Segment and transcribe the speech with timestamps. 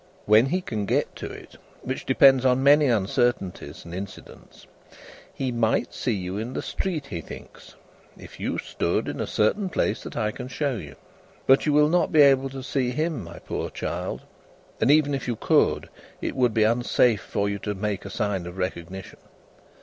[0.25, 4.65] When he can get to it which depends on many uncertainties and incidents
[5.31, 7.75] he might see you in the street, he thinks,
[8.17, 10.95] if you stood in a certain place that I can show you.
[11.45, 14.23] But you will not be able to see him, my poor child,
[14.79, 15.87] and even if you could,
[16.19, 19.19] it would be unsafe for you to make a sign of recognition."